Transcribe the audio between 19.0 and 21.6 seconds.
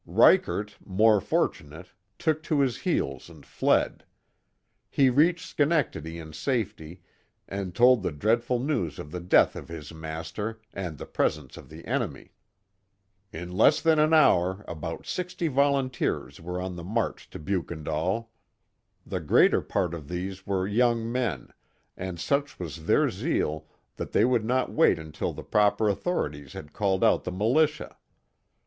The greater part of these were young men,